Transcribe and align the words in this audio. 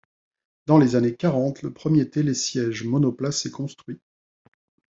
Dans 0.65 0.79
les 0.79 0.95
années 0.95 1.15
quarante, 1.15 1.61
le 1.61 1.71
premier 1.71 2.09
télésiège 2.09 2.85
monoplace 2.85 3.45
est 3.45 3.51
construit. 3.51 3.99